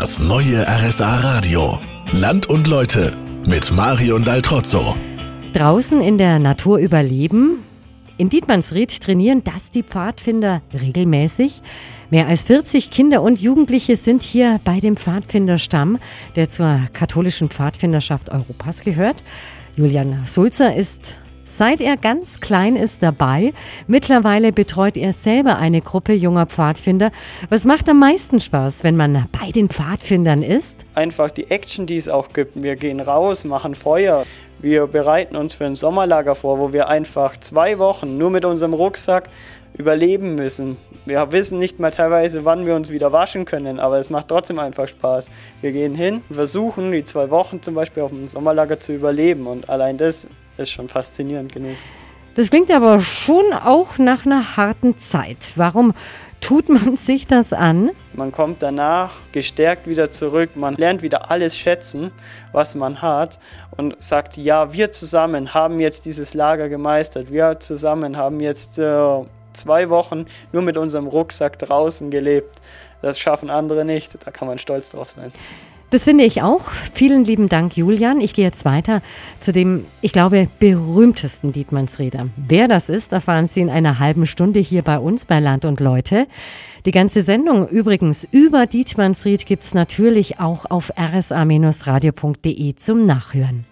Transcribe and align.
Das 0.00 0.20
neue 0.20 0.64
RSA 0.64 1.16
Radio. 1.22 1.80
Land 2.12 2.46
und 2.46 2.68
Leute 2.68 3.10
mit 3.44 3.72
Marion 3.72 4.22
Daltrozzo. 4.22 4.94
Draußen 5.54 6.00
in 6.00 6.18
der 6.18 6.38
Natur 6.38 6.78
überleben. 6.78 7.64
In 8.16 8.28
Dietmannsried 8.28 9.00
trainieren 9.00 9.42
das 9.42 9.72
die 9.72 9.82
Pfadfinder 9.82 10.62
regelmäßig. 10.72 11.62
Mehr 12.10 12.28
als 12.28 12.44
40 12.44 12.92
Kinder 12.92 13.22
und 13.22 13.40
Jugendliche 13.40 13.96
sind 13.96 14.22
hier 14.22 14.60
bei 14.62 14.78
dem 14.78 14.96
Pfadfinderstamm, 14.96 15.98
der 16.36 16.48
zur 16.48 16.82
katholischen 16.92 17.48
Pfadfinderschaft 17.48 18.28
Europas 18.28 18.82
gehört. 18.82 19.16
Julian 19.74 20.24
Sulzer 20.24 20.76
ist 20.76 21.16
Seit 21.58 21.80
er 21.80 21.96
ganz 21.96 22.38
klein 22.38 22.76
ist 22.76 23.02
dabei. 23.02 23.52
Mittlerweile 23.88 24.52
betreut 24.52 24.96
er 24.96 25.12
selber 25.12 25.56
eine 25.56 25.80
Gruppe 25.80 26.12
junger 26.12 26.46
Pfadfinder. 26.46 27.10
Was 27.50 27.64
macht 27.64 27.88
am 27.88 27.98
meisten 27.98 28.38
Spaß, 28.38 28.84
wenn 28.84 28.96
man 28.96 29.26
bei 29.32 29.50
den 29.50 29.68
Pfadfindern 29.68 30.44
ist? 30.44 30.78
Einfach 30.94 31.32
die 31.32 31.50
Action, 31.50 31.86
die 31.86 31.96
es 31.96 32.08
auch 32.08 32.28
gibt. 32.32 32.62
Wir 32.62 32.76
gehen 32.76 33.00
raus, 33.00 33.44
machen 33.44 33.74
Feuer. 33.74 34.24
Wir 34.60 34.86
bereiten 34.86 35.34
uns 35.34 35.52
für 35.52 35.64
ein 35.64 35.74
Sommerlager 35.74 36.36
vor, 36.36 36.60
wo 36.60 36.72
wir 36.72 36.86
einfach 36.86 37.36
zwei 37.38 37.80
Wochen 37.80 38.18
nur 38.18 38.30
mit 38.30 38.44
unserem 38.44 38.74
Rucksack 38.74 39.28
überleben 39.76 40.36
müssen. 40.36 40.76
Wir 41.06 41.32
wissen 41.32 41.58
nicht 41.58 41.80
mal 41.80 41.90
teilweise, 41.90 42.44
wann 42.44 42.66
wir 42.66 42.76
uns 42.76 42.90
wieder 42.90 43.10
waschen 43.10 43.46
können, 43.46 43.80
aber 43.80 43.98
es 43.98 44.10
macht 44.10 44.28
trotzdem 44.28 44.60
einfach 44.60 44.86
Spaß. 44.86 45.28
Wir 45.60 45.72
gehen 45.72 45.96
hin, 45.96 46.22
versuchen 46.30 46.92
die 46.92 47.02
zwei 47.02 47.30
Wochen 47.30 47.62
zum 47.62 47.74
Beispiel 47.74 48.04
auf 48.04 48.12
dem 48.12 48.28
Sommerlager 48.28 48.78
zu 48.78 48.92
überleben 48.92 49.48
und 49.48 49.68
allein 49.68 49.98
das 49.98 50.28
ist 50.58 50.70
schon 50.70 50.88
faszinierend 50.88 51.52
genug. 51.52 51.76
Das 52.34 52.50
klingt 52.50 52.70
aber 52.70 53.00
schon 53.00 53.52
auch 53.52 53.98
nach 53.98 54.24
einer 54.24 54.56
harten 54.56 54.96
Zeit. 54.96 55.38
Warum 55.56 55.92
tut 56.40 56.68
man 56.68 56.96
sich 56.96 57.26
das 57.26 57.52
an? 57.52 57.90
Man 58.12 58.30
kommt 58.30 58.62
danach 58.62 59.12
gestärkt 59.32 59.88
wieder 59.88 60.10
zurück, 60.10 60.50
man 60.54 60.74
lernt 60.76 61.02
wieder 61.02 61.30
alles 61.30 61.58
schätzen, 61.58 62.12
was 62.52 62.74
man 62.74 63.02
hat 63.02 63.40
und 63.76 64.00
sagt, 64.00 64.36
ja, 64.36 64.72
wir 64.72 64.92
zusammen 64.92 65.52
haben 65.52 65.80
jetzt 65.80 66.04
dieses 66.06 66.34
Lager 66.34 66.68
gemeistert, 66.68 67.32
wir 67.32 67.58
zusammen 67.58 68.16
haben 68.16 68.40
jetzt 68.40 68.78
äh, 68.78 69.24
zwei 69.52 69.88
Wochen 69.88 70.26
nur 70.52 70.62
mit 70.62 70.76
unserem 70.76 71.06
Rucksack 71.08 71.58
draußen 71.58 72.10
gelebt. 72.10 72.60
Das 73.02 73.18
schaffen 73.18 73.50
andere 73.50 73.84
nicht, 73.84 74.24
da 74.24 74.30
kann 74.30 74.48
man 74.48 74.58
stolz 74.58 74.90
drauf 74.90 75.08
sein. 75.10 75.32
Das 75.90 76.04
finde 76.04 76.24
ich 76.24 76.42
auch. 76.42 76.70
Vielen 76.92 77.24
lieben 77.24 77.48
Dank, 77.48 77.74
Julian. 77.74 78.20
Ich 78.20 78.34
gehe 78.34 78.44
jetzt 78.44 78.66
weiter 78.66 79.00
zu 79.40 79.52
dem, 79.52 79.86
ich 80.02 80.12
glaube, 80.12 80.48
berühmtesten 80.58 81.52
Dietmannsräder. 81.52 82.28
Wer 82.36 82.68
das 82.68 82.90
ist, 82.90 83.14
erfahren 83.14 83.48
Sie 83.48 83.62
in 83.62 83.70
einer 83.70 83.98
halben 83.98 84.26
Stunde 84.26 84.60
hier 84.60 84.82
bei 84.82 84.98
uns 84.98 85.24
bei 85.24 85.40
Land 85.40 85.64
und 85.64 85.80
Leute. 85.80 86.26
Die 86.84 86.90
ganze 86.90 87.22
Sendung 87.22 87.66
übrigens 87.68 88.28
über 88.30 88.66
Dietmannsried 88.66 89.46
gibt 89.46 89.64
es 89.64 89.72
natürlich 89.72 90.40
auch 90.40 90.66
auf 90.70 90.92
rsa-radio.de 90.98 92.74
zum 92.74 93.06
Nachhören. 93.06 93.64